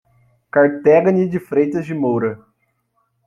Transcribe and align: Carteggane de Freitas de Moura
Carteggane 0.51 1.27
de 1.29 1.39
Freitas 1.39 1.85
de 1.85 1.93
Moura 1.93 2.43